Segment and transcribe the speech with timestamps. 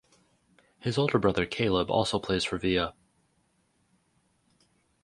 [0.79, 2.95] His older brother Caleb also plays for Villa.